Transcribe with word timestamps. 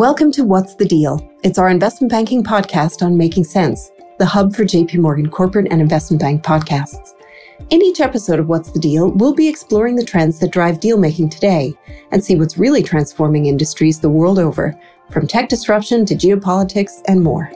Welcome 0.00 0.32
to 0.32 0.44
What's 0.44 0.76
the 0.76 0.86
Deal? 0.86 1.20
It's 1.42 1.58
our 1.58 1.68
investment 1.68 2.10
banking 2.10 2.42
podcast 2.42 3.02
on 3.02 3.18
Making 3.18 3.44
Sense, 3.44 3.90
the 4.18 4.24
hub 4.24 4.56
for 4.56 4.64
JP 4.64 4.94
Morgan 4.94 5.28
corporate 5.28 5.68
and 5.70 5.78
investment 5.78 6.22
bank 6.22 6.42
podcasts. 6.42 7.10
In 7.68 7.82
each 7.82 8.00
episode 8.00 8.40
of 8.40 8.48
What's 8.48 8.70
the 8.70 8.80
Deal, 8.80 9.10
we'll 9.10 9.34
be 9.34 9.46
exploring 9.46 9.96
the 9.96 10.02
trends 10.02 10.38
that 10.38 10.52
drive 10.52 10.80
deal 10.80 10.96
making 10.96 11.28
today 11.28 11.74
and 12.12 12.24
see 12.24 12.34
what's 12.34 12.56
really 12.56 12.82
transforming 12.82 13.44
industries 13.44 14.00
the 14.00 14.08
world 14.08 14.38
over, 14.38 14.74
from 15.10 15.26
tech 15.26 15.50
disruption 15.50 16.06
to 16.06 16.14
geopolitics 16.14 17.02
and 17.06 17.22
more. 17.22 17.52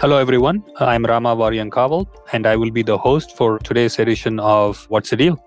Hello, 0.00 0.16
everyone. 0.16 0.64
I'm 0.80 1.04
Rama 1.04 1.36
Variankaval, 1.36 2.08
and 2.32 2.48
I 2.48 2.56
will 2.56 2.72
be 2.72 2.82
the 2.82 2.98
host 2.98 3.36
for 3.36 3.60
today's 3.60 3.96
edition 4.00 4.40
of 4.40 4.86
What's 4.88 5.10
the 5.10 5.16
Deal? 5.16 5.40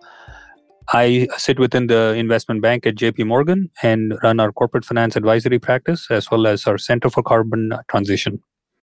I 0.94 1.28
sit 1.38 1.60
within 1.60 1.88
the 1.88 2.14
investment 2.14 2.62
bank 2.62 2.86
at 2.88 2.96
JP 2.96 3.28
Morgan 3.28 3.70
and 3.84 4.18
run 4.24 4.40
our 4.40 4.54
corporate 4.54 4.86
finance 4.86 5.18
advisory 5.18 5.60
practice 5.60 6.08
as 6.10 6.32
well 6.32 6.48
as 6.48 6.66
our 6.66 6.78
Center 6.78 7.10
for 7.10 7.22
Carbon 7.22 7.74
Transition. 7.90 8.42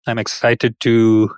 I'm 0.07 0.19
excited 0.19 0.79
to 0.81 1.31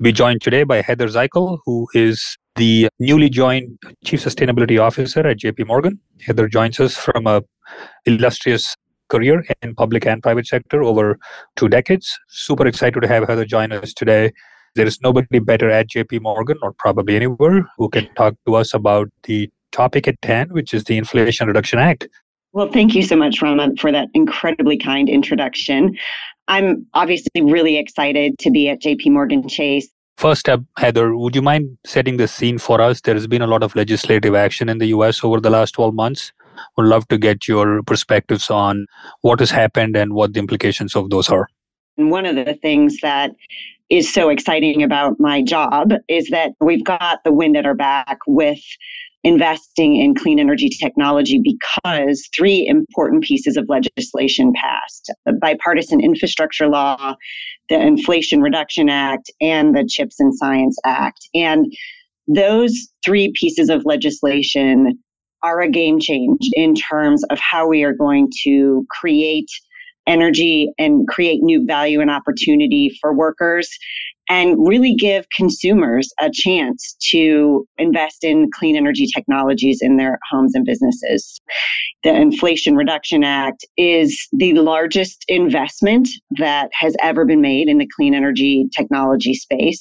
be 0.00 0.12
joined 0.12 0.40
today 0.40 0.62
by 0.64 0.80
Heather 0.80 1.08
Zichal, 1.08 1.58
who 1.66 1.88
is 1.92 2.38
the 2.56 2.88
newly 2.98 3.28
joined 3.28 3.78
Chief 4.02 4.24
Sustainability 4.24 4.80
Officer 4.80 5.26
at 5.26 5.40
JP 5.40 5.66
Morgan. 5.66 6.00
Heather 6.22 6.48
joins 6.48 6.80
us 6.80 6.96
from 6.96 7.26
a 7.26 7.42
illustrious 8.06 8.74
career 9.08 9.44
in 9.60 9.74
public 9.74 10.06
and 10.06 10.22
private 10.22 10.46
sector 10.46 10.82
over 10.82 11.18
two 11.56 11.68
decades. 11.68 12.18
Super 12.28 12.66
excited 12.66 13.00
to 13.00 13.08
have 13.08 13.28
Heather 13.28 13.44
join 13.44 13.72
us 13.72 13.92
today. 13.92 14.32
There 14.74 14.86
is 14.86 15.00
nobody 15.02 15.38
better 15.38 15.70
at 15.70 15.90
JP 15.90 16.22
Morgan 16.22 16.56
or 16.62 16.72
probably 16.72 17.16
anywhere 17.16 17.68
who 17.76 17.90
can 17.90 18.08
talk 18.14 18.34
to 18.46 18.54
us 18.54 18.72
about 18.72 19.08
the 19.24 19.50
topic 19.72 20.08
at 20.08 20.16
hand, 20.22 20.52
which 20.52 20.72
is 20.74 20.84
the 20.84 20.96
Inflation 20.96 21.46
Reduction 21.46 21.78
Act. 21.78 22.08
Well, 22.52 22.70
thank 22.72 22.94
you 22.94 23.02
so 23.02 23.16
much, 23.16 23.42
Rama, 23.42 23.70
for 23.78 23.92
that 23.92 24.08
incredibly 24.14 24.78
kind 24.78 25.08
introduction. 25.08 25.96
I'm 26.48 26.86
obviously 26.94 27.42
really 27.42 27.76
excited 27.76 28.38
to 28.38 28.50
be 28.50 28.68
at 28.68 28.80
JP 28.80 29.10
Morgan 29.12 29.48
Chase. 29.48 29.88
First 30.16 30.48
up, 30.48 30.62
Heather, 30.78 31.14
would 31.14 31.36
you 31.36 31.42
mind 31.42 31.78
setting 31.86 32.16
the 32.16 32.26
scene 32.26 32.58
for 32.58 32.80
us? 32.80 33.02
There 33.02 33.14
has 33.14 33.26
been 33.26 33.42
a 33.42 33.46
lot 33.46 33.62
of 33.62 33.76
legislative 33.76 34.34
action 34.34 34.68
in 34.68 34.78
the 34.78 34.86
US 34.86 35.22
over 35.22 35.40
the 35.40 35.50
last 35.50 35.72
12 35.72 35.94
months. 35.94 36.32
Would 36.76 36.86
love 36.86 37.06
to 37.08 37.18
get 37.18 37.46
your 37.46 37.82
perspectives 37.84 38.50
on 38.50 38.86
what 39.20 39.38
has 39.38 39.50
happened 39.50 39.96
and 39.96 40.14
what 40.14 40.32
the 40.32 40.40
implications 40.40 40.96
of 40.96 41.10
those 41.10 41.28
are. 41.28 41.48
And 41.98 42.10
one 42.10 42.26
of 42.26 42.34
the 42.34 42.54
things 42.54 42.98
that 43.02 43.32
is 43.90 44.12
so 44.12 44.28
exciting 44.28 44.82
about 44.82 45.20
my 45.20 45.42
job 45.42 45.92
is 46.08 46.28
that 46.30 46.52
we've 46.60 46.84
got 46.84 47.22
the 47.24 47.32
wind 47.32 47.56
at 47.56 47.64
our 47.64 47.74
back 47.74 48.18
with 48.26 48.60
investing 49.24 49.96
in 49.96 50.14
clean 50.14 50.38
energy 50.38 50.68
technology 50.68 51.40
because 51.42 52.28
three 52.36 52.66
important 52.66 53.24
pieces 53.24 53.56
of 53.56 53.66
legislation 53.68 54.52
passed 54.54 55.12
the 55.26 55.32
bipartisan 55.32 56.00
infrastructure 56.00 56.68
law, 56.68 57.14
the 57.68 57.80
Inflation 57.80 58.40
Reduction 58.40 58.88
Act, 58.88 59.30
and 59.40 59.74
the 59.74 59.84
CHIPS 59.84 60.20
and 60.20 60.34
Science 60.34 60.78
Act. 60.84 61.28
And 61.34 61.66
those 62.26 62.88
three 63.04 63.32
pieces 63.34 63.70
of 63.70 63.84
legislation 63.84 64.98
are 65.42 65.60
a 65.60 65.70
game 65.70 65.98
change 66.00 66.48
in 66.52 66.74
terms 66.74 67.24
of 67.30 67.38
how 67.38 67.68
we 67.68 67.84
are 67.84 67.92
going 67.92 68.30
to 68.44 68.86
create 68.90 69.48
energy 70.06 70.72
and 70.78 71.06
create 71.06 71.42
new 71.42 71.64
value 71.66 72.00
and 72.00 72.10
opportunity 72.10 72.96
for 73.00 73.14
workers 73.14 73.68
and 74.28 74.56
really 74.58 74.94
give 74.94 75.26
consumers 75.34 76.12
a 76.20 76.30
chance 76.32 76.96
to 77.10 77.66
invest 77.78 78.22
in 78.22 78.50
clean 78.52 78.76
energy 78.76 79.06
technologies 79.14 79.78
in 79.80 79.96
their 79.96 80.18
homes 80.30 80.54
and 80.54 80.66
businesses. 80.66 81.40
The 82.04 82.14
Inflation 82.14 82.76
Reduction 82.76 83.24
Act 83.24 83.64
is 83.76 84.28
the 84.32 84.54
largest 84.54 85.24
investment 85.28 86.08
that 86.38 86.70
has 86.74 86.94
ever 87.02 87.24
been 87.24 87.40
made 87.40 87.68
in 87.68 87.78
the 87.78 87.88
clean 87.96 88.14
energy 88.14 88.68
technology 88.76 89.34
space. 89.34 89.80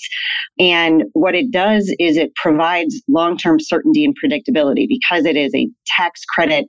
And 0.59 1.03
what 1.13 1.35
it 1.35 1.51
does 1.51 1.93
is 1.99 2.17
it 2.17 2.33
provides 2.35 3.01
long 3.07 3.37
term 3.37 3.59
certainty 3.59 4.05
and 4.05 4.15
predictability 4.15 4.87
because 4.87 5.25
it 5.25 5.35
is 5.35 5.53
a 5.53 5.67
tax 5.85 6.23
credit. 6.25 6.65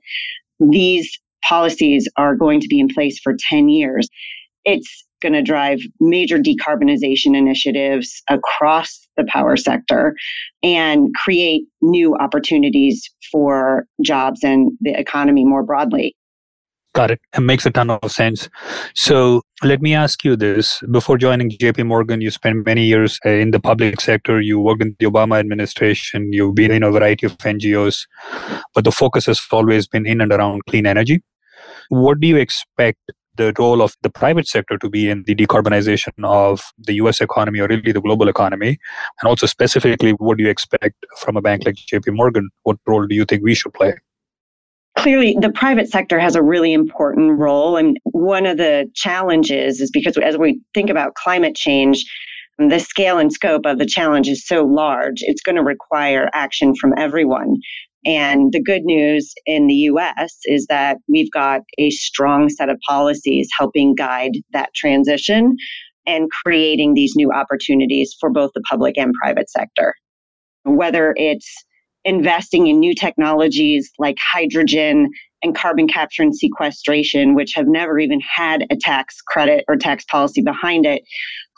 These 0.59 1.09
policies 1.43 2.07
are 2.17 2.35
going 2.35 2.59
to 2.59 2.67
be 2.67 2.79
in 2.79 2.89
place 2.89 3.19
for 3.23 3.35
10 3.49 3.69
years. 3.69 4.07
It's 4.65 5.05
going 5.21 5.33
to 5.33 5.41
drive 5.41 5.79
major 5.99 6.37
decarbonization 6.37 7.35
initiatives 7.35 8.21
across 8.29 9.07
the 9.17 9.25
power 9.27 9.57
sector 9.57 10.15
and 10.63 11.13
create 11.15 11.63
new 11.81 12.15
opportunities 12.15 13.09
for 13.31 13.85
jobs 14.03 14.43
and 14.43 14.71
the 14.81 14.97
economy 14.97 15.45
more 15.45 15.63
broadly. 15.63 16.15
Got 16.95 17.11
it. 17.11 17.19
It 17.37 17.41
makes 17.41 17.67
a 17.67 17.69
ton 17.69 17.91
of 17.91 18.11
sense. 18.11 18.49
So 18.95 19.43
let 19.63 19.79
me 19.79 19.93
ask 19.93 20.23
you 20.23 20.35
this. 20.35 20.81
Before 20.89 21.19
joining 21.19 21.51
JP 21.51 21.85
Morgan, 21.85 22.19
you 22.19 22.31
spent 22.31 22.65
many 22.65 22.85
years 22.85 23.19
uh, 23.25 23.29
in 23.29 23.51
the 23.51 23.59
public 23.59 24.01
sector. 24.01 24.41
You 24.41 24.59
worked 24.59 24.81
in 24.81 24.95
the 24.99 25.05
Obama 25.05 25.39
administration. 25.39 26.33
You've 26.33 26.55
been 26.55 26.71
in 26.71 26.81
a 26.81 26.91
variety 26.91 27.27
of 27.27 27.37
NGOs, 27.37 28.07
but 28.73 28.85
the 28.85 28.91
focus 28.91 29.27
has 29.27 29.39
always 29.51 29.87
been 29.87 30.07
in 30.07 30.19
and 30.19 30.31
around 30.31 30.65
clean 30.67 30.87
energy. 30.87 31.21
What 31.89 32.19
do 32.19 32.27
you 32.27 32.37
expect 32.37 32.99
the 33.39 33.53
role 33.57 33.81
of 33.81 33.95
the 34.03 34.09
private 34.09 34.47
sector 34.47 34.77
to 34.77 34.89
be 34.89 35.09
in 35.09 35.23
the 35.25 35.33
decarbonization 35.33 36.13
of 36.23 36.61
the 36.77 36.93
US 36.95 37.21
economy 37.21 37.59
or 37.59 37.67
really 37.67 37.91
the 37.91 38.01
global 38.01 38.27
economy? 38.27 38.77
And 39.21 39.29
also, 39.29 39.47
specifically, 39.47 40.11
what 40.11 40.37
do 40.37 40.43
you 40.43 40.49
expect 40.49 41.05
from 41.17 41.37
a 41.37 41.41
bank 41.41 41.65
like 41.65 41.75
JP 41.75 42.15
Morgan? 42.15 42.49
What 42.63 42.77
role 42.85 43.07
do 43.07 43.15
you 43.15 43.25
think 43.25 43.43
we 43.43 43.55
should 43.55 43.73
play? 43.73 43.93
Clearly, 44.97 45.37
the 45.39 45.51
private 45.51 45.89
sector 45.89 46.19
has 46.19 46.35
a 46.35 46.43
really 46.43 46.73
important 46.73 47.39
role. 47.39 47.77
And 47.77 47.97
one 48.03 48.45
of 48.45 48.57
the 48.57 48.89
challenges 48.95 49.79
is 49.79 49.89
because 49.91 50.17
as 50.17 50.37
we 50.37 50.59
think 50.73 50.89
about 50.89 51.15
climate 51.15 51.55
change, 51.55 52.05
the 52.57 52.79
scale 52.79 53.17
and 53.17 53.31
scope 53.31 53.65
of 53.65 53.79
the 53.79 53.85
challenge 53.85 54.27
is 54.27 54.45
so 54.45 54.65
large, 54.65 55.19
it's 55.21 55.41
going 55.41 55.55
to 55.55 55.63
require 55.63 56.29
action 56.33 56.75
from 56.75 56.93
everyone. 56.97 57.55
And 58.09 58.51
the 58.51 58.61
good 58.61 58.85
news 58.85 59.35
in 59.45 59.67
the 59.67 59.75
US 59.75 60.35
is 60.45 60.65
that 60.67 60.97
we've 61.07 61.31
got 61.31 61.61
a 61.77 61.91
strong 61.91 62.49
set 62.49 62.67
of 62.67 62.79
policies 62.87 63.47
helping 63.55 63.93
guide 63.93 64.31
that 64.51 64.73
transition 64.73 65.55
and 66.07 66.27
creating 66.43 66.95
these 66.95 67.13
new 67.15 67.31
opportunities 67.31 68.15
for 68.19 68.31
both 68.31 68.49
the 68.55 68.63
public 68.67 68.97
and 68.97 69.13
private 69.21 69.47
sector. 69.47 69.93
Whether 70.63 71.13
it's 71.17 71.47
investing 72.03 72.65
in 72.65 72.79
new 72.79 72.95
technologies 72.95 73.91
like 73.99 74.17
hydrogen 74.19 75.09
and 75.43 75.55
carbon 75.55 75.87
capture 75.87 76.23
and 76.23 76.35
sequestration, 76.35 77.35
which 77.35 77.53
have 77.53 77.67
never 77.67 77.99
even 77.99 78.19
had 78.21 78.65
a 78.71 78.75
tax 78.75 79.21
credit 79.21 79.63
or 79.67 79.75
tax 79.75 80.03
policy 80.05 80.41
behind 80.41 80.87
it, 80.87 81.03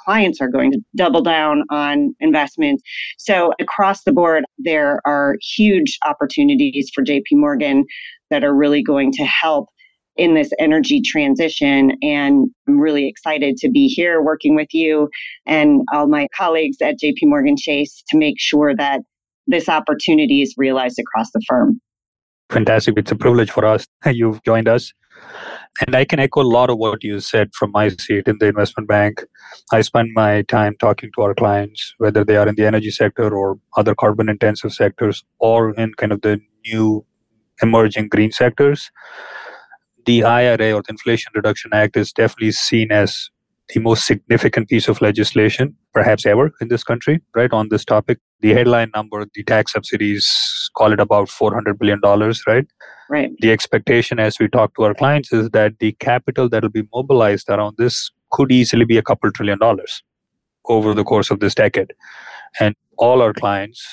clients 0.04 0.42
are 0.42 0.48
going 0.48 0.72
to 0.72 0.80
double 0.96 1.22
down 1.22 1.64
on 1.70 2.16
investments. 2.20 2.84
So 3.18 3.54
across 3.60 4.04
the 4.04 4.12
board, 4.12 4.44
there 4.58 5.02
are 5.06 5.36
huge 5.56 5.98
opportunities 6.06 6.90
for 6.94 7.04
JP 7.04 7.34
Morgan 7.34 7.86
that 8.30 8.44
are 8.44 8.56
really 8.56 8.84
going 8.84 9.12
to 9.14 9.26
help 9.26 9.68
in 10.18 10.34
this 10.34 10.52
energy 10.60 11.02
transition. 11.02 11.92
And 12.02 12.50
I'm 12.68 12.80
really 12.80 13.08
excited 13.08 13.58
to 13.58 13.70
be 13.70 13.88
here 13.88 14.22
working 14.22 14.56
with 14.56 14.68
you 14.74 15.10
and 15.46 15.82
all 15.94 16.08
my 16.08 16.28
colleagues 16.36 16.78
at 16.82 17.00
JP 17.02 17.24
Morgan 17.24 17.56
Chase 17.58 18.04
to 18.10 18.18
make 18.18 18.36
sure 18.38 18.76
that 18.76 19.02
this 19.48 19.70
opportunity 19.70 20.42
is 20.42 20.54
realized 20.58 21.00
across 21.00 21.32
the 21.32 21.42
firm. 21.48 21.80
Fantastic. 22.50 22.98
It's 22.98 23.12
a 23.12 23.16
privilege 23.16 23.50
for 23.50 23.66
us. 23.66 23.86
You've 24.06 24.44
joined 24.44 24.68
us. 24.68 24.94
And 25.86 25.96
I 25.96 26.06
can 26.06 26.20
echo 26.20 26.42
a 26.42 26.44
lot 26.44 26.70
of 26.70 26.78
what 26.78 27.04
you 27.04 27.20
said 27.20 27.54
from 27.54 27.72
my 27.72 27.90
seat 27.90 28.28
in 28.28 28.38
the 28.40 28.48
investment 28.48 28.88
bank. 28.88 29.24
I 29.72 29.82
spend 29.82 30.10
my 30.14 30.42
time 30.44 30.76
talking 30.80 31.12
to 31.16 31.22
our 31.22 31.34
clients, 31.34 31.96
whether 31.98 32.24
they 32.24 32.36
are 32.36 32.48
in 32.48 32.56
the 32.56 32.66
energy 32.66 32.92
sector 32.92 33.34
or 33.36 33.58
other 33.78 33.96
carbon 33.96 34.30
intensive 34.30 34.74
sectors 34.74 35.24
or 35.40 35.74
in 35.76 35.94
kind 35.94 36.12
of 36.12 36.22
the 36.22 36.42
new 36.66 37.06
emerging 37.62 38.10
green 38.10 38.32
sectors. 38.32 38.92
The 40.06 40.24
IRA 40.24 40.74
or 40.74 40.82
the 40.82 40.90
Inflation 40.90 41.32
Reduction 41.34 41.72
Act 41.74 41.96
is 41.96 42.12
definitely 42.12 42.52
seen 42.52 42.92
as 42.92 43.30
the 43.74 43.80
most 43.80 44.06
significant 44.06 44.70
piece 44.70 44.88
of 44.88 45.02
legislation 45.02 45.76
perhaps 45.94 46.26
ever 46.26 46.52
in 46.62 46.68
this 46.68 46.84
country, 46.84 47.22
right, 47.36 47.52
on 47.52 47.70
this 47.70 47.86
topic. 47.86 48.20
The 48.42 48.54
headline 48.54 48.92
number, 48.96 49.26
the 49.34 49.44
tax 49.44 49.74
subsidies, 49.74 50.70
call 50.76 50.94
it 50.94 51.00
about 51.00 51.28
$400 51.28 51.78
billion, 51.78 52.00
right? 52.48 52.66
Right. 53.10 53.32
The 53.40 53.52
expectation 53.52 54.20
as 54.20 54.40
we 54.40 54.48
talk 54.48 54.76
to 54.76 54.84
our 54.84 54.94
clients 54.94 55.34
is 55.34 55.50
that 55.52 55.80
the 55.80 55.92
capital 55.94 56.50
that 56.50 56.64
will 56.64 56.70
be 56.70 56.88
mobilized 56.94 57.50
around 57.50 57.76
this 57.78 58.10
could 58.32 58.52
easily 58.52 58.86
be 58.86 58.98
a 58.98 59.04
couple 59.04 59.32
trillion 59.32 59.60
dollars 59.60 60.02
over 60.66 60.94
the 60.94 61.04
course 61.04 61.30
of 61.30 61.40
this 61.40 61.56
decade. 61.56 61.94
And 62.60 62.76
all 62.98 63.22
our 63.22 63.34
clients 63.34 63.86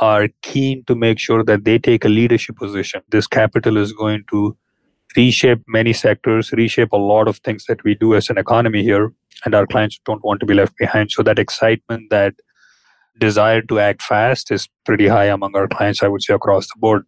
are 0.00 0.28
keen 0.42 0.84
to 0.84 0.94
make 0.94 1.18
sure 1.18 1.44
that 1.44 1.64
they 1.64 1.78
take 1.78 2.04
a 2.04 2.08
leadership 2.08 2.56
position. 2.56 3.02
This 3.08 3.26
capital 3.26 3.76
is 3.76 3.92
going 3.92 4.24
to 4.30 4.56
reshape 5.16 5.62
many 5.66 5.92
sectors, 5.92 6.52
reshape 6.52 6.92
a 6.92 6.96
lot 6.96 7.28
of 7.28 7.38
things 7.38 7.64
that 7.68 7.82
we 7.84 7.94
do 7.94 8.14
as 8.14 8.30
an 8.30 8.38
economy 8.38 8.82
here, 8.82 9.12
and 9.44 9.54
our 9.54 9.66
clients 9.66 10.00
don't 10.04 10.24
want 10.24 10.40
to 10.40 10.46
be 10.46 10.54
left 10.54 10.76
behind. 10.76 11.10
So 11.10 11.22
that 11.22 11.38
excitement 11.38 12.10
that 12.10 12.34
desire 13.18 13.62
to 13.62 13.78
act 13.80 14.02
fast 14.02 14.50
is 14.50 14.68
pretty 14.84 15.08
high 15.08 15.24
among 15.24 15.56
our 15.56 15.68
clients, 15.68 16.02
I 16.02 16.08
would 16.08 16.22
say, 16.22 16.34
across 16.34 16.66
the 16.66 16.78
board. 16.78 17.04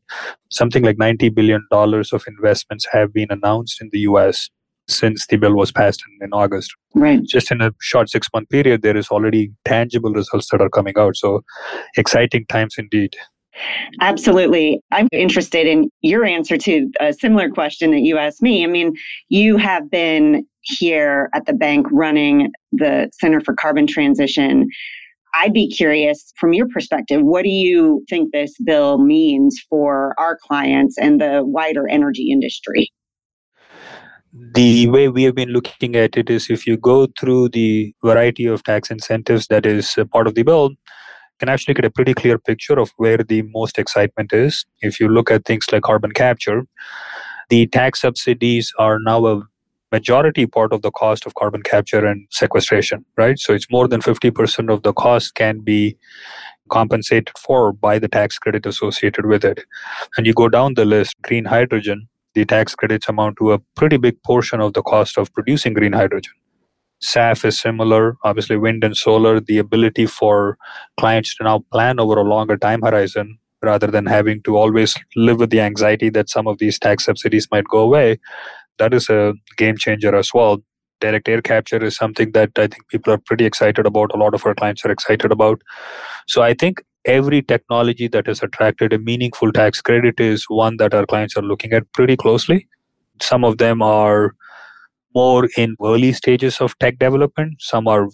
Something 0.51 0.83
like 0.83 0.97
$90 0.97 1.35
billion 1.35 1.65
of 1.71 2.25
investments 2.27 2.87
have 2.93 3.13
been 3.13 3.29
announced 3.31 3.81
in 3.81 3.91
the 3.93 4.01
US 4.01 4.51
since 4.89 5.27
the 5.27 5.37
bill 5.37 5.55
was 5.55 5.71
passed 5.71 6.03
in, 6.07 6.27
in 6.27 6.33
August. 6.33 6.75
Right. 6.95 7.23
Just 7.23 7.53
in 7.53 7.61
a 7.61 7.73
short 7.81 8.11
six 8.11 8.29
month 8.35 8.49
period, 8.49 8.83
there 8.83 8.97
is 8.97 9.09
already 9.09 9.53
tangible 9.65 10.13
results 10.13 10.49
that 10.51 10.61
are 10.61 10.69
coming 10.69 10.95
out. 10.99 11.17
So 11.17 11.43
exciting 11.97 12.47
times 12.47 12.75
indeed. 12.77 13.15
Absolutely. 14.01 14.81
I'm 14.93 15.09
interested 15.13 15.67
in 15.67 15.91
your 16.03 16.25
answer 16.25 16.57
to 16.57 16.91
a 17.01 17.13
similar 17.13 17.51
question 17.51 17.91
that 17.91 18.01
you 18.01 18.19
asked 18.19 18.43
me. 18.43 18.65
I 18.65 18.67
mean, 18.67 18.95
you 19.29 19.57
have 19.57 19.91
been 19.91 20.47
here 20.63 21.31
at 21.35 21.47
the 21.47 21.53
bank 21.53 21.87
running 21.91 22.53
the 22.73 23.11
Center 23.21 23.41
for 23.41 23.55
Carbon 23.55 23.87
Transition. 23.87 24.69
I'd 25.35 25.53
be 25.53 25.69
curious 25.69 26.33
from 26.37 26.53
your 26.53 26.69
perspective, 26.69 27.23
what 27.23 27.43
do 27.43 27.51
you 27.51 28.05
think 28.09 28.33
this 28.33 28.55
bill 28.65 28.99
means 28.99 29.61
for 29.69 30.15
our 30.19 30.39
clients 30.43 30.99
and 30.99 31.21
the 31.21 31.43
wider 31.45 31.89
energy 31.89 32.31
industry? 32.31 32.91
the 34.33 34.87
way 34.89 35.09
we 35.09 35.25
have 35.25 35.35
been 35.35 35.49
looking 35.49 35.97
at 35.97 36.17
it 36.17 36.31
is 36.31 36.51
if 36.51 36.67
you 36.67 36.77
go 36.77 37.09
through 37.19 37.49
the 37.49 37.93
variety 38.05 38.47
of 38.47 38.63
tax 38.63 38.91
incentives 38.91 39.49
that 39.49 39.67
is 39.67 39.99
part 40.13 40.27
of 40.27 40.35
the 40.35 40.43
bill 40.45 40.71
can 41.41 41.49
actually 41.49 41.75
get 41.75 41.85
a 41.85 41.91
pretty 41.91 42.15
clear 42.15 42.39
picture 42.39 42.79
of 42.79 42.93
where 42.97 43.19
the 43.19 43.43
most 43.43 43.79
excitement 43.79 44.33
is. 44.33 44.65
If 44.83 45.01
you 45.01 45.09
look 45.09 45.31
at 45.31 45.45
things 45.45 45.67
like 45.73 45.83
carbon 45.83 46.13
capture 46.13 46.63
the 47.51 47.67
tax 47.67 48.01
subsidies 48.01 48.73
are 48.79 48.99
now 49.01 49.27
a 49.27 49.43
majority 49.93 50.47
part 50.47 50.73
of 50.73 50.83
the 50.83 50.93
cost 50.93 51.27
of 51.27 51.35
carbon 51.35 51.63
capture 51.63 52.07
and 52.07 52.27
sequestration 52.31 53.05
right? 53.17 53.39
So 53.39 53.53
it's 53.53 53.71
more 53.71 53.89
than 53.89 54.01
50% 54.01 54.73
of 54.73 54.85
the 54.85 54.93
cost 54.93 55.35
can 55.35 55.61
be 55.61 55.97
compensated 56.71 57.33
for 57.37 57.73
by 57.73 57.99
the 57.99 58.07
tax 58.07 58.39
credit 58.39 58.65
associated 58.65 59.27
with 59.27 59.45
it. 59.45 59.65
And 60.17 60.27
you 60.27 60.33
go 60.33 60.49
down 60.49 60.75
the 60.75 60.85
list 60.85 61.21
green 61.23 61.45
hydrogen 61.45 62.09
the 62.35 62.45
tax 62.45 62.77
credits 62.77 63.09
amount 63.09 63.39
to 63.39 63.53
a 63.53 63.59
pretty 63.75 63.97
big 63.97 64.23
portion 64.23 64.61
of 64.61 64.73
the 64.75 64.83
cost 64.83 65.19
of 65.19 65.33
producing 65.33 65.75
green 65.75 65.93
hydrogen. 65.93 66.33
SAF 67.03 67.45
is 67.45 67.61
similar, 67.61 68.17
obviously, 68.25 68.57
wind 68.57 68.85
and 68.85 68.97
solar, 68.97 69.41
the 69.41 69.59
ability 69.59 70.07
for 70.07 70.59
clients 70.99 71.35
to 71.37 71.45
now 71.45 71.65
plan 71.73 71.99
over 71.99 72.17
a 72.19 72.23
longer 72.23 72.57
time 72.57 72.83
horizon 72.83 73.39
rather 73.63 73.87
than 73.87 74.07
having 74.07 74.43
to 74.43 74.57
always 74.57 74.95
live 75.17 75.39
with 75.39 75.51
the 75.51 75.61
anxiety 75.61 76.11
that 76.11 76.31
some 76.31 76.47
of 76.47 76.59
these 76.59 76.79
tax 76.79 77.05
subsidies 77.05 77.49
might 77.51 77.65
go 77.65 77.79
away. 77.79 78.19
That 78.79 78.95
is 78.95 79.09
a 79.09 79.35
game 79.57 79.77
changer 79.77 80.15
as 80.15 80.31
well. 80.33 80.59
Direct 81.01 81.29
air 81.29 81.41
capture 81.41 81.83
is 81.83 81.97
something 81.97 82.33
that 82.33 82.51
I 82.57 82.67
think 82.67 82.89
people 82.89 83.13
are 83.13 83.19
pretty 83.19 83.47
excited 83.47 83.87
about. 83.87 84.15
A 84.15 84.19
lot 84.19 84.35
of 84.35 84.45
our 84.45 84.55
clients 84.55 84.85
are 84.85 84.91
excited 84.91 85.33
about. 85.33 85.63
So 86.27 86.43
I 86.43 86.53
think 86.55 86.83
every 87.07 87.41
technology 87.41 88.09
that 88.09 88.27
has 88.27 88.43
attracted 88.43 88.93
a 88.93 88.99
meaningful 88.99 89.53
tax 89.53 89.81
credit 89.81 90.21
is 90.21 90.45
one 90.49 90.77
that 90.77 90.95
our 90.95 91.07
clients 91.07 91.37
are 91.37 91.43
looking 91.43 91.73
at 91.73 91.91
pretty 91.93 92.17
closely. 92.17 92.69
Some 93.23 93.45
of 93.45 93.59
them 93.59 93.81
are 93.81 94.35
more 95.15 95.49
in 95.57 95.77
early 95.85 96.13
stages 96.13 96.61
of 96.61 96.79
tech 96.79 96.99
development, 96.99 97.61
some 97.61 97.89
are 97.89 98.09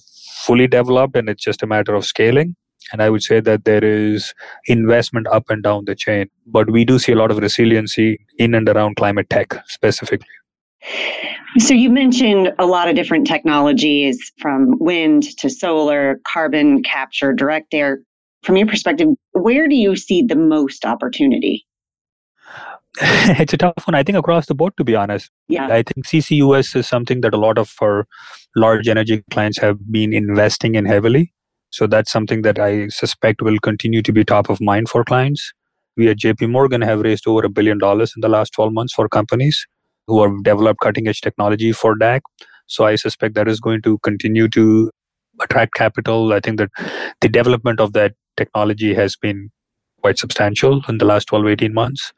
fully 0.44 0.66
developed, 0.66 1.16
and 1.16 1.28
it's 1.28 1.42
just 1.42 1.62
a 1.62 1.66
matter 1.66 1.94
of 1.94 2.04
scaling. 2.04 2.56
And 2.92 3.02
I 3.02 3.10
would 3.10 3.22
say 3.22 3.40
that 3.40 3.64
there 3.64 3.84
is 3.84 4.32
investment 4.66 5.26
up 5.26 5.50
and 5.50 5.62
down 5.62 5.86
the 5.86 5.94
chain, 5.94 6.28
but 6.46 6.70
we 6.70 6.84
do 6.84 6.98
see 6.98 7.12
a 7.12 7.16
lot 7.16 7.30
of 7.30 7.38
resiliency 7.38 8.18
in 8.38 8.54
and 8.54 8.68
around 8.68 8.96
climate 8.96 9.28
tech 9.28 9.54
specifically. 9.66 10.28
So, 11.58 11.74
you 11.74 11.90
mentioned 11.90 12.52
a 12.58 12.66
lot 12.66 12.88
of 12.88 12.94
different 12.94 13.26
technologies 13.26 14.30
from 14.38 14.78
wind 14.78 15.24
to 15.38 15.48
solar, 15.50 16.20
carbon 16.26 16.82
capture, 16.82 17.32
direct 17.32 17.72
air 17.72 18.00
from 18.46 18.56
your 18.56 18.66
perspective, 18.68 19.08
where 19.32 19.66
do 19.66 19.74
you 19.74 19.96
see 19.96 20.22
the 20.22 20.36
most 20.36 20.84
opportunity? 20.84 21.66
it's 23.38 23.52
a 23.52 23.56
tough 23.58 23.74
one. 23.84 23.94
I 23.94 24.02
think 24.02 24.16
across 24.16 24.46
the 24.46 24.54
board, 24.54 24.74
to 24.78 24.84
be 24.84 24.94
honest. 24.94 25.30
Yeah. 25.48 25.66
I 25.66 25.82
think 25.82 26.06
CCUS 26.06 26.74
is 26.76 26.86
something 26.86 27.20
that 27.20 27.34
a 27.34 27.36
lot 27.36 27.58
of 27.58 27.74
our 27.82 28.06
large 28.54 28.88
energy 28.88 29.22
clients 29.30 29.58
have 29.58 29.78
been 29.92 30.14
investing 30.14 30.76
in 30.76 30.86
heavily. 30.86 31.32
So 31.70 31.86
that's 31.86 32.10
something 32.10 32.42
that 32.42 32.58
I 32.58 32.88
suspect 32.88 33.42
will 33.42 33.58
continue 33.58 34.00
to 34.00 34.12
be 34.12 34.24
top 34.24 34.48
of 34.48 34.60
mind 34.60 34.88
for 34.88 35.04
clients. 35.04 35.52
We 35.96 36.08
at 36.08 36.18
JP 36.18 36.50
Morgan 36.50 36.80
have 36.80 37.00
raised 37.00 37.28
over 37.28 37.44
a 37.44 37.50
billion 37.50 37.78
dollars 37.78 38.14
in 38.16 38.20
the 38.20 38.28
last 38.28 38.52
12 38.54 38.72
months 38.72 38.94
for 38.94 39.08
companies 39.08 39.66
who 40.06 40.22
have 40.22 40.42
developed 40.42 40.80
cutting 40.80 41.08
edge 41.08 41.20
technology 41.20 41.72
for 41.72 41.96
DAC. 41.96 42.20
So 42.66 42.84
I 42.84 42.96
suspect 42.96 43.34
that 43.34 43.48
is 43.48 43.60
going 43.60 43.82
to 43.82 43.98
continue 43.98 44.48
to 44.48 44.90
attract 45.40 45.74
capital. 45.74 46.32
I 46.32 46.40
think 46.40 46.58
that 46.58 46.70
the 47.20 47.28
development 47.28 47.80
of 47.80 47.92
that 47.92 48.14
technology 48.36 48.94
has 48.94 49.16
been 49.16 49.50
quite 50.06 50.18
substantial 50.18 50.82
in 50.88 50.98
the 50.98 51.04
last 51.04 51.26
12 51.26 51.46
18 51.48 51.74
months. 51.74 52.12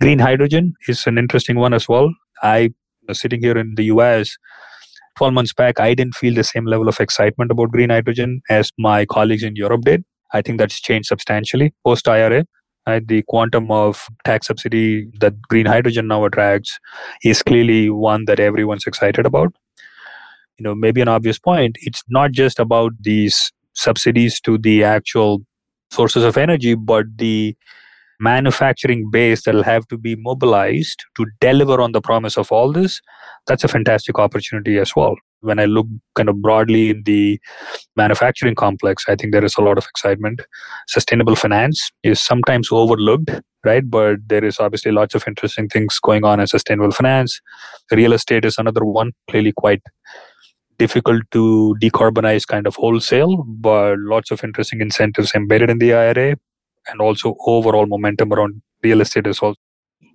Green 0.00 0.20
hydrogen 0.20 0.74
is 0.88 1.06
an 1.06 1.18
interesting 1.18 1.56
one 1.56 1.74
as 1.74 1.88
well. 1.88 2.12
I 2.42 2.70
sitting 3.12 3.42
here 3.42 3.58
in 3.58 3.74
the 3.74 3.86
us 3.86 4.36
12 5.16 5.34
months 5.38 5.52
back 5.52 5.78
i 5.78 5.88
didn't 5.98 6.14
feel 6.20 6.34
the 6.36 6.44
same 6.50 6.68
level 6.74 6.88
of 6.92 7.00
excitement 7.04 7.50
about 7.54 7.70
green 7.74 7.90
hydrogen 7.94 8.30
as 8.48 8.70
my 8.78 9.04
colleagues 9.04 9.42
in 9.48 9.56
europe 9.56 9.82
did. 9.82 10.04
I 10.32 10.40
think 10.40 10.58
that's 10.58 10.80
changed 10.80 11.08
substantially 11.08 11.74
post 11.88 12.08
ira 12.08 12.44
Right, 12.86 13.06
the 13.10 13.22
quantum 13.28 13.70
of 13.70 14.08
tax 14.24 14.48
subsidy 14.48 15.06
that 15.20 15.40
green 15.52 15.66
hydrogen 15.66 16.08
now 16.08 16.24
attracts 16.24 16.78
is 17.22 17.42
clearly 17.42 17.88
one 17.88 18.26
that 18.26 18.40
everyone's 18.46 18.86
excited 18.86 19.24
about. 19.24 19.54
You 20.58 20.64
know, 20.64 20.74
maybe 20.74 21.00
an 21.00 21.08
obvious 21.08 21.38
point, 21.38 21.78
it's 21.80 22.02
not 22.08 22.32
just 22.32 22.58
about 22.58 22.92
these 23.00 23.38
subsidies 23.72 24.38
to 24.42 24.58
the 24.58 24.84
actual 24.84 25.40
sources 25.94 26.24
of 26.24 26.36
energy, 26.36 26.74
but 26.74 27.06
the 27.16 27.56
manufacturing 28.20 29.10
base 29.10 29.42
that'll 29.42 29.62
have 29.62 29.86
to 29.88 29.98
be 29.98 30.16
mobilized 30.16 31.04
to 31.16 31.26
deliver 31.40 31.80
on 31.80 31.92
the 31.92 32.00
promise 32.00 32.36
of 32.36 32.50
all 32.52 32.72
this, 32.72 33.00
that's 33.46 33.64
a 33.64 33.68
fantastic 33.68 34.18
opportunity 34.18 34.78
as 34.78 34.94
well. 34.96 35.16
When 35.40 35.58
I 35.58 35.66
look 35.66 35.86
kind 36.14 36.28
of 36.28 36.40
broadly 36.40 36.90
in 36.90 37.02
the 37.04 37.38
manufacturing 37.96 38.54
complex, 38.54 39.04
I 39.08 39.16
think 39.16 39.32
there 39.32 39.44
is 39.44 39.56
a 39.58 39.60
lot 39.60 39.76
of 39.76 39.84
excitement. 39.84 40.40
Sustainable 40.88 41.36
finance 41.36 41.90
is 42.02 42.20
sometimes 42.20 42.68
overlooked, 42.72 43.30
right? 43.64 43.88
But 43.88 44.20
there 44.26 44.44
is 44.44 44.58
obviously 44.58 44.92
lots 44.92 45.14
of 45.14 45.24
interesting 45.28 45.68
things 45.68 45.98
going 46.02 46.24
on 46.24 46.40
in 46.40 46.46
sustainable 46.46 46.92
finance. 46.92 47.40
Real 47.90 48.14
estate 48.14 48.46
is 48.46 48.56
another 48.56 48.84
one, 48.84 49.12
clearly 49.28 49.52
quite 49.52 49.82
difficult 50.78 51.22
to 51.32 51.76
decarbonize 51.80 52.46
kind 52.46 52.66
of 52.66 52.76
wholesale, 52.76 53.44
but 53.46 53.98
lots 53.98 54.30
of 54.30 54.44
interesting 54.44 54.80
incentives 54.80 55.34
embedded 55.34 55.70
in 55.70 55.78
the 55.78 55.94
IRA 55.94 56.36
and 56.88 57.00
also 57.00 57.36
overall 57.46 57.86
momentum 57.86 58.32
around 58.32 58.62
real 58.82 59.00
estate 59.00 59.26
as 59.26 59.40
well. 59.40 59.54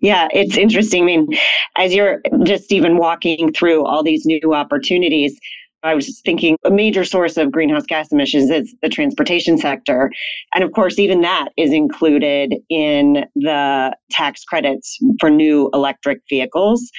Yeah, 0.02 0.28
it's 0.32 0.58
interesting. 0.58 1.04
I 1.04 1.06
mean, 1.06 1.28
as 1.76 1.94
you're 1.94 2.22
just 2.44 2.72
even 2.72 2.98
walking 2.98 3.52
through 3.52 3.86
all 3.86 4.04
these 4.04 4.26
new 4.26 4.54
opportunities, 4.54 5.38
I 5.84 5.94
was 5.94 6.06
just 6.06 6.26
thinking 6.26 6.58
a 6.66 6.72
major 6.72 7.06
source 7.06 7.38
of 7.38 7.52
greenhouse 7.52 7.86
gas 7.86 8.12
emissions 8.12 8.50
is 8.50 8.76
the 8.82 8.90
transportation 8.90 9.58
sector. 9.58 10.12
And 10.54 10.64
of 10.64 10.74
course, 10.74 11.00
even 11.00 11.22
that 11.22 11.50
is 11.58 11.72
included 11.72 12.56
in 12.70 13.26
the 13.36 13.96
tax 14.12 14.44
credits 14.44 14.98
for 15.20 15.30
new 15.30 15.70
electric 15.74 16.20
vehicles 16.30 16.90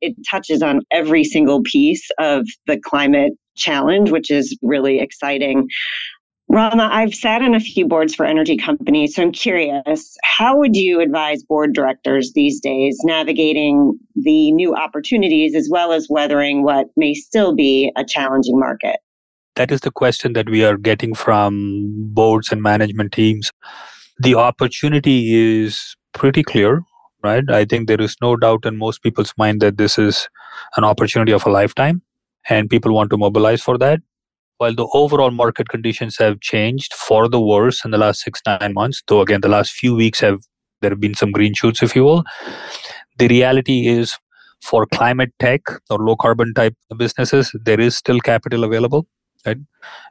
it 0.00 0.14
touches 0.28 0.62
on 0.62 0.80
every 0.90 1.24
single 1.24 1.62
piece 1.62 2.08
of 2.18 2.46
the 2.66 2.78
climate 2.78 3.32
challenge, 3.56 4.10
which 4.10 4.30
is 4.30 4.56
really 4.62 5.00
exciting. 5.00 5.68
Rama, 6.50 6.88
I've 6.90 7.14
sat 7.14 7.42
on 7.42 7.54
a 7.54 7.60
few 7.60 7.86
boards 7.86 8.14
for 8.14 8.24
energy 8.24 8.56
companies, 8.56 9.14
so 9.14 9.22
I'm 9.22 9.32
curious, 9.32 10.16
how 10.24 10.56
would 10.56 10.74
you 10.76 11.00
advise 11.00 11.42
board 11.42 11.74
directors 11.74 12.32
these 12.34 12.58
days 12.58 12.98
navigating 13.04 13.98
the 14.14 14.50
new 14.52 14.74
opportunities 14.74 15.54
as 15.54 15.68
well 15.70 15.92
as 15.92 16.06
weathering 16.08 16.62
what 16.62 16.86
may 16.96 17.12
still 17.12 17.54
be 17.54 17.92
a 17.96 18.04
challenging 18.04 18.58
market? 18.58 18.96
That 19.56 19.70
is 19.70 19.80
the 19.80 19.90
question 19.90 20.32
that 20.34 20.48
we 20.48 20.64
are 20.64 20.78
getting 20.78 21.14
from 21.14 21.92
boards 22.14 22.50
and 22.50 22.62
management 22.62 23.12
teams. 23.12 23.50
The 24.18 24.34
opportunity 24.34 25.62
is 25.64 25.96
pretty 26.14 26.42
clear 26.42 26.82
right? 27.28 27.50
I 27.50 27.64
think 27.64 27.86
there 27.86 28.00
is 28.00 28.16
no 28.20 28.36
doubt 28.36 28.66
in 28.66 28.76
most 28.76 29.02
people's 29.02 29.32
mind 29.36 29.60
that 29.62 29.78
this 29.78 29.98
is 29.98 30.28
an 30.76 30.84
opportunity 30.84 31.32
of 31.32 31.46
a 31.46 31.50
lifetime 31.50 32.02
and 32.48 32.68
people 32.68 32.94
want 32.94 33.10
to 33.10 33.16
mobilize 33.16 33.62
for 33.62 33.78
that. 33.78 34.00
While 34.58 34.74
the 34.74 34.88
overall 34.92 35.30
market 35.30 35.68
conditions 35.68 36.16
have 36.18 36.40
changed 36.40 36.94
for 36.94 37.28
the 37.28 37.40
worse 37.40 37.84
in 37.84 37.92
the 37.92 37.98
last 37.98 38.22
six, 38.22 38.40
nine 38.46 38.74
months, 38.74 39.02
though 39.06 39.20
again, 39.20 39.40
the 39.40 39.48
last 39.48 39.72
few 39.72 39.94
weeks 39.94 40.20
have 40.20 40.40
there 40.80 40.90
have 40.90 41.00
been 41.00 41.14
some 41.14 41.32
green 41.32 41.54
shoots, 41.54 41.82
if 41.82 41.94
you 41.94 42.04
will. 42.04 42.24
The 43.18 43.28
reality 43.28 43.86
is 43.88 44.16
for 44.62 44.86
climate 44.86 45.32
tech 45.38 45.62
or 45.90 45.98
low 45.98 46.16
carbon 46.16 46.54
type 46.54 46.74
businesses, 46.96 47.52
there 47.64 47.80
is 47.80 47.96
still 47.96 48.20
capital 48.20 48.64
available. 48.64 49.06
Right? 49.46 49.58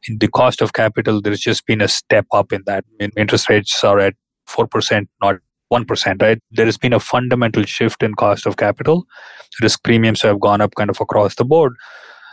In 0.07 0.17
the 0.19 0.27
cost 0.29 0.61
of 0.61 0.73
capital, 0.73 1.21
there's 1.21 1.41
just 1.41 1.65
been 1.65 1.81
a 1.81 1.87
step 1.87 2.25
up 2.31 2.53
in 2.53 2.63
that. 2.65 2.85
Interest 3.17 3.49
rates 3.49 3.83
are 3.83 3.99
at 3.99 4.15
4%, 4.49 5.07
not 5.21 5.37
1%, 5.71 6.21
right? 6.21 6.39
There 6.51 6.65
has 6.65 6.77
been 6.77 6.93
a 6.93 6.99
fundamental 6.99 7.63
shift 7.63 8.03
in 8.03 8.13
cost 8.15 8.45
of 8.45 8.57
capital. 8.57 9.05
Risk 9.61 9.83
premiums 9.83 10.21
have 10.21 10.39
gone 10.39 10.61
up 10.61 10.75
kind 10.75 10.89
of 10.89 10.99
across 11.01 11.35
the 11.35 11.45
board. 11.45 11.75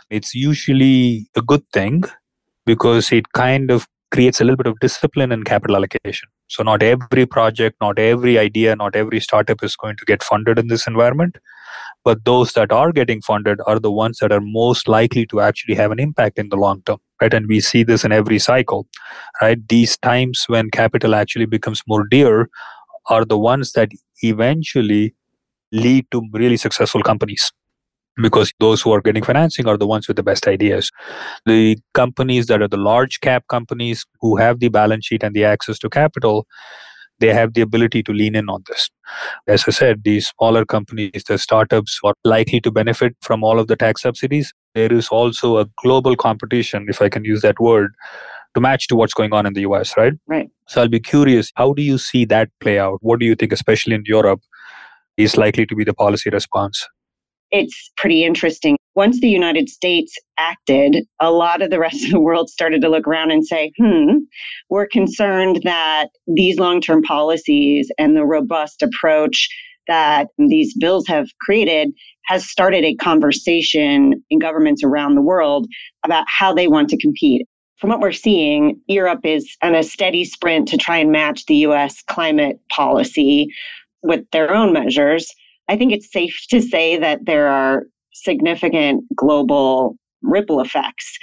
It's 0.09 0.35
usually 0.35 1.27
a 1.35 1.41
good 1.41 1.63
thing 1.73 2.03
because 2.65 3.11
it 3.11 3.31
kind 3.33 3.71
of 3.71 3.87
creates 4.11 4.39
a 4.39 4.43
little 4.43 4.57
bit 4.57 4.67
of 4.67 4.79
discipline 4.79 5.31
in 5.31 5.43
capital 5.43 5.75
allocation. 5.75 6.29
So, 6.47 6.63
not 6.63 6.83
every 6.83 7.25
project, 7.25 7.77
not 7.81 7.97
every 7.97 8.37
idea, 8.37 8.75
not 8.75 8.95
every 8.95 9.19
startup 9.19 9.63
is 9.63 9.75
going 9.75 9.97
to 9.97 10.05
get 10.05 10.23
funded 10.23 10.59
in 10.59 10.67
this 10.67 10.87
environment. 10.87 11.37
But 12.03 12.23
those 12.23 12.53
that 12.53 12.71
are 12.71 12.91
getting 12.91 13.21
funded 13.21 13.59
are 13.65 13.79
the 13.79 13.91
ones 13.91 14.19
that 14.19 14.31
are 14.31 14.41
most 14.41 14.87
likely 14.87 15.25
to 15.27 15.41
actually 15.41 15.73
have 15.75 15.91
an 15.91 15.99
impact 15.99 16.37
in 16.37 16.49
the 16.49 16.55
long 16.55 16.83
term, 16.85 16.99
right? 17.19 17.33
And 17.33 17.47
we 17.47 17.59
see 17.59 17.83
this 17.83 18.05
in 18.05 18.11
every 18.11 18.37
cycle, 18.37 18.87
right? 19.41 19.57
These 19.67 19.97
times 19.97 20.45
when 20.47 20.69
capital 20.69 21.15
actually 21.15 21.47
becomes 21.47 21.81
more 21.87 22.07
dear 22.07 22.47
are 23.07 23.25
the 23.25 23.37
ones 23.37 23.73
that 23.73 23.89
eventually 24.23 25.15
lead 25.71 26.05
to 26.11 26.21
really 26.33 26.57
successful 26.57 27.03
companies 27.03 27.51
because 28.21 28.53
those 28.59 28.81
who 28.81 28.91
are 28.91 29.01
getting 29.01 29.23
financing 29.23 29.67
are 29.67 29.77
the 29.77 29.87
ones 29.87 30.07
with 30.07 30.17
the 30.17 30.23
best 30.23 30.47
ideas. 30.47 30.91
The 31.45 31.77
companies 31.93 32.45
that 32.47 32.61
are 32.61 32.67
the 32.67 32.77
large 32.77 33.19
cap 33.19 33.45
companies 33.49 34.05
who 34.21 34.37
have 34.37 34.59
the 34.59 34.69
balance 34.69 35.05
sheet 35.07 35.23
and 35.23 35.35
the 35.35 35.43
access 35.43 35.77
to 35.79 35.89
capital, 35.89 36.47
they 37.19 37.33
have 37.33 37.53
the 37.53 37.61
ability 37.61 38.03
to 38.03 38.13
lean 38.13 38.35
in 38.35 38.49
on 38.49 38.63
this. 38.67 38.89
As 39.47 39.65
I 39.67 39.71
said, 39.71 40.03
these 40.03 40.27
smaller 40.37 40.65
companies, 40.65 41.23
the 41.27 41.37
startups 41.37 41.99
are 42.03 42.13
likely 42.23 42.61
to 42.61 42.71
benefit 42.71 43.15
from 43.21 43.43
all 43.43 43.59
of 43.59 43.67
the 43.67 43.75
tax 43.75 44.01
subsidies. 44.01 44.53
There 44.73 44.91
is 44.91 45.09
also 45.09 45.57
a 45.57 45.65
global 45.81 46.15
competition, 46.15 46.87
if 46.89 47.01
I 47.01 47.09
can 47.09 47.23
use 47.25 47.41
that 47.41 47.59
word, 47.59 47.95
to 48.55 48.61
match 48.61 48.87
to 48.87 48.95
what's 48.95 49.13
going 49.13 49.33
on 49.33 49.45
in 49.45 49.53
the 49.53 49.61
US, 49.61 49.95
right? 49.97 50.13
Right. 50.27 50.49
So 50.67 50.81
I'll 50.81 50.87
be 50.87 50.99
curious, 50.99 51.51
how 51.55 51.73
do 51.73 51.81
you 51.81 51.97
see 51.97 52.25
that 52.25 52.49
play 52.59 52.79
out? 52.79 52.97
What 53.01 53.19
do 53.19 53.25
you 53.25 53.35
think, 53.35 53.51
especially 53.51 53.93
in 53.93 54.03
Europe, 54.05 54.41
is 55.17 55.37
likely 55.37 55.65
to 55.67 55.75
be 55.75 55.83
the 55.83 55.93
policy 55.93 56.29
response? 56.29 56.87
it's 57.51 57.91
pretty 57.95 58.23
interesting. 58.23 58.77
Once 58.95 59.19
the 59.19 59.29
United 59.29 59.69
States 59.69 60.15
acted, 60.37 61.05
a 61.19 61.31
lot 61.31 61.61
of 61.61 61.69
the 61.69 61.79
rest 61.79 62.03
of 62.05 62.11
the 62.11 62.19
world 62.19 62.49
started 62.49 62.81
to 62.81 62.89
look 62.89 63.07
around 63.07 63.31
and 63.31 63.45
say, 63.45 63.71
hmm, 63.77 64.17
we're 64.69 64.87
concerned 64.87 65.61
that 65.63 66.09
these 66.27 66.59
long 66.59 66.81
term 66.81 67.01
policies 67.01 67.91
and 67.97 68.15
the 68.15 68.25
robust 68.25 68.81
approach 68.81 69.47
that 69.87 70.27
these 70.37 70.75
bills 70.77 71.05
have 71.07 71.27
created 71.41 71.89
has 72.25 72.49
started 72.49 72.83
a 72.83 72.95
conversation 72.95 74.23
in 74.31 74.39
governments 74.39 74.83
around 74.83 75.13
the 75.13 75.21
world 75.21 75.67
about 76.03 76.25
how 76.27 76.53
they 76.53 76.67
want 76.67 76.89
to 76.89 76.97
compete. 76.97 77.47
From 77.79 77.89
what 77.89 77.99
we're 77.99 78.11
seeing, 78.11 78.79
Europe 78.87 79.21
is 79.23 79.55
on 79.61 79.75
a 79.75 79.83
steady 79.83 80.23
sprint 80.23 80.67
to 80.69 80.77
try 80.77 80.97
and 80.97 81.11
match 81.11 81.45
the 81.45 81.55
US 81.67 82.01
climate 82.03 82.59
policy 82.69 83.47
with 84.01 84.23
their 84.31 84.53
own 84.53 84.71
measures. 84.71 85.29
I 85.67 85.77
think 85.77 85.91
it's 85.91 86.11
safe 86.11 86.45
to 86.49 86.61
say 86.61 86.97
that 86.97 87.25
there 87.25 87.47
are 87.47 87.87
significant 88.13 89.03
global 89.15 89.97
ripple 90.21 90.61
effects. 90.61 91.17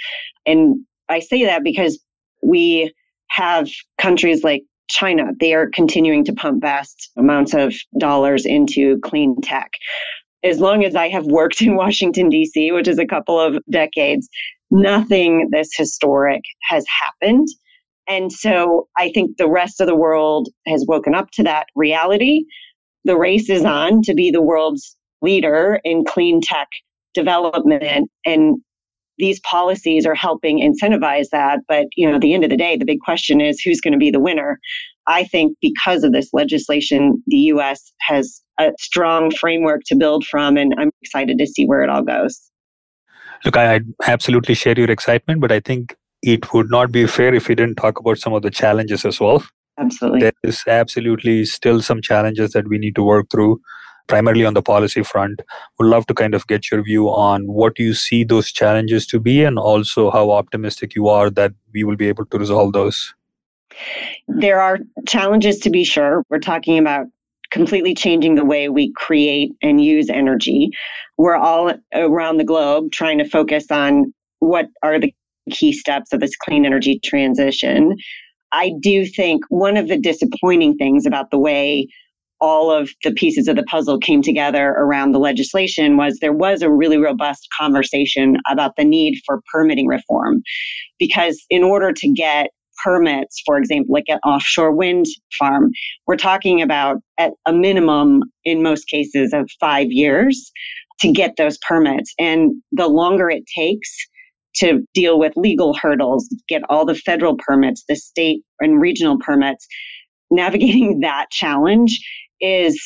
And 0.45 0.75
I 1.09 1.19
say 1.19 1.43
that 1.45 1.63
because 1.63 1.99
we 2.41 2.93
have 3.29 3.67
countries 3.97 4.43
like 4.43 4.63
China, 4.89 5.31
they 5.39 5.53
are 5.53 5.69
continuing 5.73 6.23
to 6.25 6.33
pump 6.33 6.61
vast 6.61 7.09
amounts 7.17 7.53
of 7.53 7.73
dollars 7.97 8.45
into 8.45 8.99
clean 8.99 9.35
tech. 9.41 9.71
As 10.43 10.59
long 10.59 10.83
as 10.83 10.95
I 10.95 11.07
have 11.07 11.25
worked 11.25 11.61
in 11.61 11.75
Washington, 11.75 12.29
D.C., 12.29 12.71
which 12.73 12.87
is 12.87 12.99
a 12.99 13.07
couple 13.07 13.39
of 13.39 13.57
decades, 13.69 14.27
nothing 14.73 15.49
this 15.51 15.69
historic 15.75 16.41
has 16.63 16.83
happened. 17.01 17.47
And 18.07 18.33
so 18.33 18.87
I 18.97 19.11
think 19.13 19.37
the 19.37 19.49
rest 19.49 19.79
of 19.79 19.87
the 19.87 19.95
world 19.95 20.49
has 20.67 20.83
woken 20.87 21.15
up 21.15 21.31
to 21.33 21.43
that 21.43 21.67
reality. 21.75 22.43
The 23.05 23.17
race 23.17 23.49
is 23.49 23.63
on 23.63 24.01
to 24.01 24.13
be 24.13 24.31
the 24.31 24.41
world's 24.41 24.97
leader 25.21 25.79
in 25.85 26.03
clean 26.03 26.41
tech 26.41 26.67
development 27.13 28.09
and 28.25 28.57
these 29.19 29.39
policies 29.41 30.07
are 30.07 30.15
helping 30.15 30.59
incentivize 30.59 31.27
that. 31.31 31.59
But 31.67 31.85
you 31.95 32.09
know 32.09 32.15
at 32.15 32.21
the 32.21 32.33
end 32.33 32.43
of 32.43 32.49
the 32.49 32.57
day 32.57 32.75
the 32.75 32.83
big 32.83 32.99
question 32.99 33.39
is 33.39 33.61
who's 33.61 33.79
going 33.79 33.93
to 33.93 33.99
be 33.99 34.09
the 34.11 34.19
winner. 34.19 34.59
I 35.05 35.23
think 35.23 35.55
because 35.61 36.03
of 36.03 36.13
this 36.13 36.29
legislation 36.33 37.23
the 37.27 37.37
us 37.37 37.93
has 38.01 38.41
a 38.59 38.71
strong 38.79 39.31
framework 39.31 39.81
to 39.85 39.95
build 39.95 40.25
from 40.25 40.57
and 40.57 40.73
i'm 40.77 40.91
excited 41.01 41.37
to 41.39 41.47
see 41.47 41.65
where 41.65 41.81
it 41.81 41.89
all 41.89 42.03
goes 42.03 42.51
look 43.45 43.57
i 43.57 43.79
absolutely 44.07 44.53
share 44.53 44.77
your 44.77 44.91
excitement 44.91 45.41
but 45.41 45.51
i 45.51 45.59
think 45.59 45.95
it 46.21 46.53
would 46.53 46.69
not 46.69 46.91
be 46.91 47.05
fair 47.05 47.33
if 47.33 47.47
we 47.47 47.55
didn't 47.55 47.75
talk 47.75 47.99
about 47.99 48.17
some 48.17 48.33
of 48.33 48.41
the 48.41 48.51
challenges 48.51 49.05
as 49.05 49.19
well 49.19 49.43
Absolutely. 49.79 50.19
There 50.19 50.33
is 50.43 50.63
absolutely 50.67 51.45
still 51.45 51.81
some 51.81 52.01
challenges 52.01 52.51
that 52.51 52.67
we 52.67 52.77
need 52.77 52.95
to 52.95 53.03
work 53.03 53.27
through, 53.31 53.59
primarily 54.07 54.45
on 54.45 54.53
the 54.53 54.61
policy 54.61 55.03
front. 55.03 55.41
Would 55.79 55.87
love 55.87 56.05
to 56.07 56.13
kind 56.13 56.35
of 56.35 56.45
get 56.47 56.69
your 56.71 56.83
view 56.83 57.07
on 57.09 57.47
what 57.47 57.79
you 57.79 57.93
see 57.93 58.23
those 58.23 58.51
challenges 58.51 59.07
to 59.07 59.19
be 59.19 59.43
and 59.43 59.57
also 59.57 60.11
how 60.11 60.31
optimistic 60.31 60.95
you 60.95 61.07
are 61.07 61.29
that 61.31 61.53
we 61.73 61.83
will 61.83 61.95
be 61.95 62.07
able 62.07 62.25
to 62.25 62.37
resolve 62.37 62.73
those. 62.73 63.13
There 64.27 64.61
are 64.61 64.79
challenges 65.07 65.57
to 65.59 65.71
be 65.71 65.83
sure. 65.83 66.23
We're 66.29 66.39
talking 66.39 66.77
about 66.77 67.07
completely 67.53 67.93
changing 67.93 68.35
the 68.35 68.43
way 68.43 68.67
we 68.67 68.91
create 68.93 69.51
and 69.61 69.83
use 69.83 70.09
energy. 70.09 70.69
We're 71.17 71.35
all 71.35 71.71
around 71.93 72.37
the 72.37 72.43
globe 72.43 72.91
trying 72.91 73.19
to 73.19 73.29
focus 73.29 73.67
on 73.69 74.11
what 74.39 74.65
are 74.81 74.99
the 74.99 75.13
key 75.51 75.71
steps 75.71 76.11
of 76.11 76.19
this 76.19 76.35
clean 76.35 76.65
energy 76.65 76.99
transition. 77.05 77.95
I 78.51 78.71
do 78.81 79.05
think 79.05 79.43
one 79.49 79.77
of 79.77 79.87
the 79.87 79.97
disappointing 79.97 80.77
things 80.77 81.05
about 81.05 81.29
the 81.31 81.39
way 81.39 81.87
all 82.41 82.71
of 82.71 82.89
the 83.03 83.11
pieces 83.11 83.47
of 83.47 83.55
the 83.55 83.63
puzzle 83.63 83.99
came 83.99 84.21
together 84.21 84.69
around 84.71 85.11
the 85.11 85.19
legislation 85.19 85.95
was 85.95 86.17
there 86.19 86.33
was 86.33 86.61
a 86.61 86.71
really 86.71 86.97
robust 86.97 87.47
conversation 87.57 88.35
about 88.49 88.75
the 88.75 88.83
need 88.83 89.21
for 89.25 89.41
permitting 89.51 89.87
reform. 89.87 90.41
Because 90.99 91.41
in 91.49 91.63
order 91.63 91.93
to 91.93 92.11
get 92.11 92.49
permits, 92.83 93.41
for 93.45 93.57
example, 93.57 93.93
like 93.93 94.05
an 94.07 94.19
offshore 94.25 94.71
wind 94.71 95.05
farm, 95.37 95.71
we're 96.07 96.15
talking 96.15 96.61
about 96.61 96.97
at 97.17 97.33
a 97.45 97.53
minimum, 97.53 98.23
in 98.45 98.63
most 98.63 98.87
cases, 98.87 99.33
of 99.33 99.49
five 99.59 99.87
years 99.89 100.51
to 100.99 101.11
get 101.11 101.35
those 101.37 101.57
permits. 101.67 102.13
And 102.19 102.51
the 102.71 102.87
longer 102.87 103.29
it 103.29 103.43
takes, 103.55 103.89
to 104.55 104.81
deal 104.93 105.19
with 105.19 105.33
legal 105.35 105.73
hurdles, 105.73 106.27
get 106.47 106.61
all 106.69 106.85
the 106.85 106.95
federal 106.95 107.35
permits, 107.37 107.83
the 107.87 107.95
state 107.95 108.41
and 108.59 108.79
regional 108.79 109.17
permits. 109.19 109.65
Navigating 110.31 110.99
that 111.01 111.27
challenge 111.31 111.99
is 112.39 112.79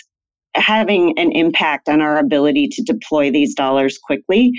having 0.56 1.17
an 1.20 1.32
impact 1.34 1.88
on 1.88 2.01
our 2.01 2.17
ability 2.17 2.67
to 2.72 2.82
deploy 2.84 3.29
these 3.32 3.53
dollars 3.53 4.00
quickly. 4.03 4.51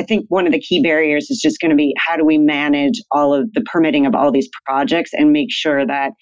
I 0.00 0.02
think 0.02 0.24
one 0.28 0.46
of 0.46 0.52
the 0.52 0.58
key 0.58 0.80
barriers 0.82 1.30
is 1.30 1.38
just 1.42 1.60
going 1.60 1.68
to 1.68 1.76
be 1.76 1.94
how 1.98 2.16
do 2.16 2.24
we 2.24 2.38
manage 2.38 3.02
all 3.10 3.34
of 3.34 3.52
the 3.52 3.60
permitting 3.60 4.06
of 4.06 4.14
all 4.14 4.32
these 4.32 4.48
projects 4.64 5.10
and 5.12 5.30
make 5.30 5.48
sure 5.50 5.86
that 5.86 6.12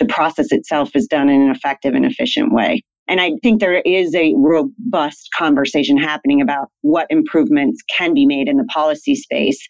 the 0.00 0.06
process 0.06 0.50
itself 0.50 0.90
is 0.96 1.06
done 1.06 1.28
in 1.28 1.40
an 1.40 1.50
effective 1.52 1.94
and 1.94 2.04
efficient 2.04 2.52
way. 2.52 2.82
And 3.06 3.20
I 3.20 3.34
think 3.44 3.60
there 3.60 3.80
is 3.82 4.12
a 4.16 4.34
robust 4.36 5.28
conversation 5.38 5.96
happening 5.96 6.40
about 6.40 6.66
what 6.80 7.06
improvements 7.08 7.80
can 7.96 8.12
be 8.12 8.26
made 8.26 8.48
in 8.48 8.56
the 8.56 8.64
policy 8.64 9.14
space. 9.14 9.64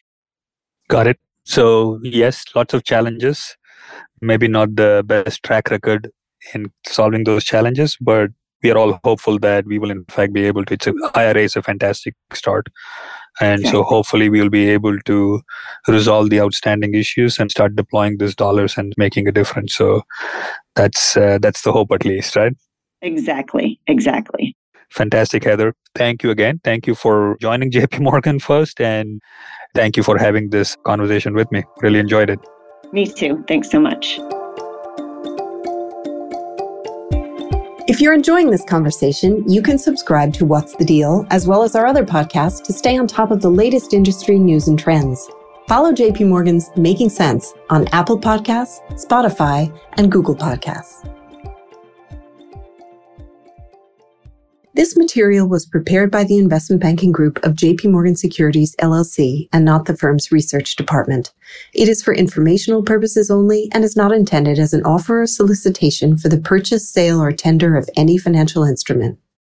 Got 0.89 1.07
it. 1.07 1.19
So, 1.45 2.01
yes, 2.03 2.43
lots 2.55 2.73
of 2.73 2.85
challenges. 2.85 3.55
Maybe 4.23 4.49
not 4.49 4.77
the 4.77 5.05
best 5.05 5.43
track 5.43 5.71
record 5.71 6.11
in 6.55 6.73
solving 6.87 7.25
those 7.25 7.45
challenges, 7.45 7.99
but 8.01 8.31
we 8.63 8.71
are 8.71 8.79
all 8.79 8.99
hopeful 9.05 9.39
that 9.41 9.67
we 9.67 9.79
will, 9.79 9.91
in 9.91 10.05
fact, 10.07 10.33
be 10.33 10.45
able 10.45 10.65
to. 10.65 10.75
It's 10.75 10.87
a, 10.87 10.95
IRA 11.15 11.43
is 11.43 11.57
a 11.57 11.63
fantastic 11.63 12.15
start. 12.33 12.69
And 13.41 13.67
so, 13.67 13.83
hopefully, 13.83 14.29
we 14.29 14.41
will 14.41 14.51
be 14.51 14.69
able 14.71 14.99
to 15.01 15.43
resolve 15.89 16.31
the 16.31 16.41
outstanding 16.41 16.95
issues 16.95 17.39
and 17.39 17.51
start 17.51 17.77
deploying 17.77 18.19
these 18.19 18.35
dollars 18.35 18.79
and 18.79 18.95
making 18.97 19.29
a 19.29 19.33
difference. 19.33 19.77
So, 19.77 20.03
that's 20.75 21.17
uh, 21.17 21.39
that's 21.41 21.63
the 21.63 21.73
hope, 21.73 21.93
at 21.93 22.05
least, 22.05 22.37
right? 22.37 22.55
Exactly. 23.03 23.79
Exactly. 23.87 24.57
Fantastic, 24.91 25.45
Heather. 25.45 25.75
Thank 25.95 26.23
you 26.23 26.31
again. 26.31 26.61
Thank 26.65 26.87
you 26.87 26.95
for 26.95 27.37
joining 27.41 27.71
JP 27.77 28.01
Morgan 28.01 28.39
first. 28.39 28.81
And 28.81 29.21
thank 29.75 29.97
you 29.97 30.03
for 30.03 30.19
having 30.19 30.51
this 30.51 30.77
conversation 30.85 31.35
with 31.35 31.51
me. 31.53 31.65
Really 31.83 31.99
enjoyed 31.99 32.31
it. 32.31 32.39
Me 32.93 33.07
too. 33.07 33.45
Thanks 33.49 33.71
so 33.71 33.81
much. 33.81 34.19
If 37.89 38.01
you're 38.01 38.15
enjoying 38.15 38.51
this 38.51 38.65
conversation, 38.65 39.49
you 39.49 39.63
can 39.63 39.79
subscribe 39.79 40.33
to 40.35 40.45
What's 40.45 40.75
the 40.75 40.85
Deal, 40.85 41.25
as 41.31 41.47
well 41.47 41.63
as 41.63 41.77
our 41.77 41.87
other 41.87 42.05
podcasts, 42.05 42.61
to 42.65 42.73
stay 42.73 42.99
on 42.99 43.07
top 43.07 43.31
of 43.31 43.41
the 43.41 43.49
latest 43.49 43.95
industry 43.95 44.41
news 44.41 44.67
and 44.67 44.77
trends. 44.77 45.31
Follow 45.69 45.93
JP 45.93 46.27
Morgan's 46.27 46.69
Making 46.77 47.11
Sense 47.11 47.55
on 47.71 47.87
Apple 47.93 48.19
Podcasts, 48.19 48.81
Spotify, 48.95 49.73
and 49.93 50.11
Google 50.11 50.35
Podcasts. 50.35 51.16
This 54.77 54.95
material 54.95 55.49
was 55.49 55.65
prepared 55.65 56.11
by 56.11 56.25
the 56.25 56.37
investment 56.37 56.83
banking 56.83 57.11
group 57.11 57.43
of 57.43 57.55
JP 57.55 57.93
Morgan 57.93 58.15
Securities 58.15 58.77
LLC 58.77 59.49
and 59.51 59.65
not 59.65 59.87
the 59.87 59.97
firm's 59.97 60.31
research 60.31 60.77
department. 60.77 61.33
It 61.73 61.89
is 61.89 62.03
for 62.03 62.13
informational 62.13 62.83
purposes 62.83 63.31
only 63.31 63.71
and 63.73 63.85
is 63.85 63.97
not 63.97 64.13
intended 64.13 64.59
as 64.59 64.75
an 64.75 64.85
offer 64.85 65.23
or 65.23 65.27
solicitation 65.27 66.19
for 66.19 66.29
the 66.29 66.37
purchase, 66.37 66.87
sale, 66.91 67.23
or 67.23 67.33
tender 67.33 67.75
of 67.75 67.89
any 67.97 68.19
financial 68.19 68.65
instrument. 68.65 69.19